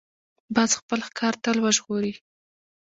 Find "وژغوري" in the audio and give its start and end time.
1.65-2.13